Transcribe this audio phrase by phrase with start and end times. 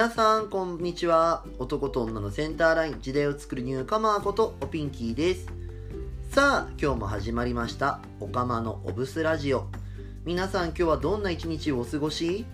[0.00, 1.44] 皆さんこんにちは。
[1.58, 5.46] 男と女のセンターライン時代を作るニューカマーことおピンキーです。
[6.30, 9.66] さあ今日も始まりましたおかまのオブスラジオ。
[10.24, 12.46] 皆さん今日はどんな一日をお過ごし？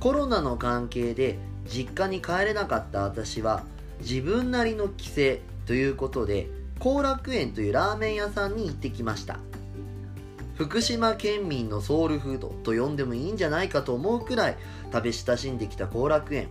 [0.00, 3.62] コロナの関係で実家に帰れなかった私は
[4.00, 5.14] 自分なりの帰省
[5.66, 6.48] ということで
[6.80, 9.38] 後楽園というラーメン屋さんに行ってきました。
[10.58, 14.56] 福島県民のソウルフードと呼んでもいいんじゃないかと思うくらい
[14.92, 16.48] 食べ親しんできた後楽園。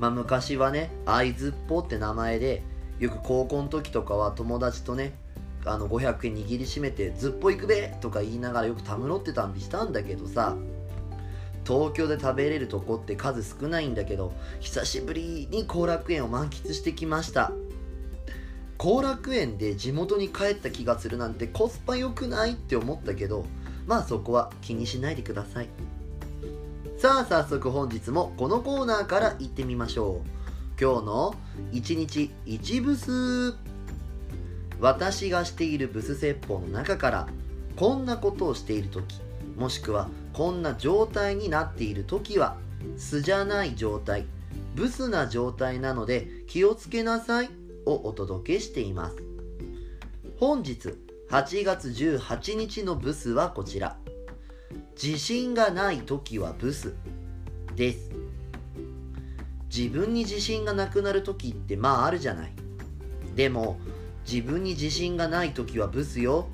[0.00, 2.64] まあ昔はね会津っぽって名前で
[2.98, 5.12] よく高校の時とかは友達とね
[5.64, 10.56] あの500円握りしめてずっぽ行くべとか言いながらよくたむろってたんびしたんだけどさ
[11.64, 17.52] 東京で食べれるとこって数少ないんだけど久しぶりに後楽園を満喫してきました。
[18.82, 23.44] 後楽園で地元に帰った気がするなんてコスパ良くないって思ったけど
[23.86, 25.68] まあそこは気にしないでください。
[26.98, 30.82] さあ早速本日もこのコーナーから行ってみましょう。
[30.82, 31.34] 今日の
[31.70, 33.54] 1日1ブス
[34.80, 37.28] 私がしているブス説法の中から
[37.76, 39.20] こんなことをしている時
[39.56, 42.56] もしくはこんな状態になっている時は
[42.96, 44.26] 素じゃない状態
[44.74, 47.61] ブスな状態なので気をつけなさい。
[47.86, 49.16] をお届けしています。
[50.38, 50.94] 本日
[51.30, 53.96] 8月18日のブスはこちら。
[55.02, 56.94] 自信がない時はブス
[57.76, 58.10] です。
[59.74, 62.52] 自分に自信がなくなる時ってまああるじゃない。
[63.34, 63.78] でも
[64.30, 66.48] 自分に自信がない時はブスよ。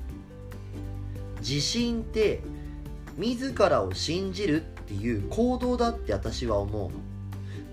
[1.39, 2.41] 自信って
[3.17, 6.91] 自らを信じるっていう行動だって私は思うの。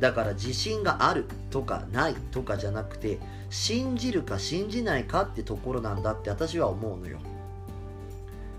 [0.01, 7.19] だから自信があるとかないとかじゃなくて信じるか信じないかってところなんだって私は思うのよ。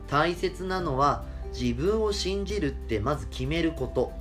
[0.08, 4.12] 大切なのは自分を信じるってまず決めること。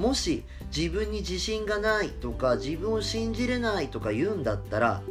[0.00, 5.02] もし自分に自信がないとか自分を信じれないとか言うんだったら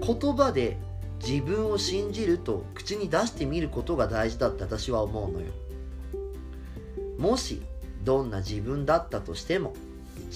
[0.00, 0.78] 言葉で
[1.18, 5.46] 自分を信じると口に出してみることが大事だって私は思うのよ。
[7.18, 7.62] もし
[8.04, 9.74] どんな自分だったとしても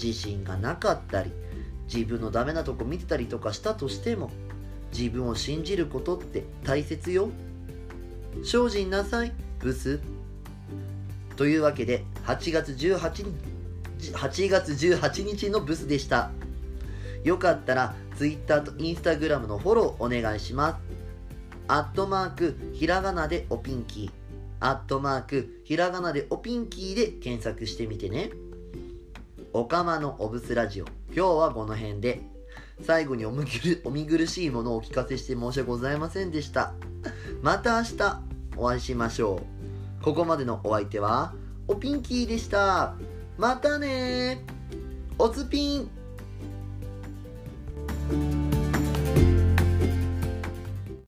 [0.01, 1.31] 自信がなかったり
[1.93, 4.29] 自分のダメなとこ見てたりとかしたとしても
[4.95, 7.29] 自分を信じることって大切よ。
[8.43, 9.99] 精進なさいブス。
[11.35, 13.25] というわけで8月18
[13.99, 16.31] 日8月18日のブスでした。
[17.23, 20.77] よかったら Twitter と Instagram のフォローお願いします。
[21.67, 24.11] アットマークひらがなでおピンキー。
[24.59, 28.31] アットマークひらがなでおピンキーで検索してみてね。
[29.53, 30.85] おかまのオブスラジオ。
[31.07, 32.21] 今日はこの辺で。
[32.81, 36.73] 最後に お見苦しいものをお聞かせして申し訳ございませんでした。
[37.41, 38.21] また明日
[38.57, 39.41] お会いしましょ
[40.01, 40.03] う。
[40.03, 41.33] ここまでのお相手は
[41.67, 42.95] おピンキーでした。
[43.37, 44.45] またね
[45.17, 45.89] おつぴん。